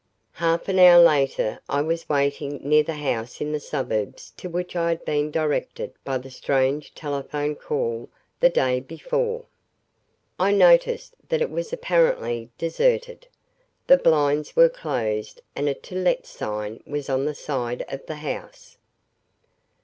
[0.43, 4.75] Half an hour later I was waiting near the house in the suburbs to which
[4.75, 8.09] I had been directed by the strange telephone call
[8.39, 9.45] the day before.
[10.39, 13.27] I noticed that it was apparently deserted.
[13.85, 18.15] The blinds were closed and a "To Let" sign was on the side of the
[18.15, 18.77] house.